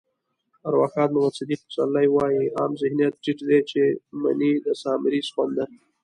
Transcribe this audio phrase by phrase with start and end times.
[0.69, 3.81] ارواښاد محمد صدیق پسرلی وایي: عام ذهنيت ټيټ دی چې
[4.21, 5.69] مني د سامري سخوندر.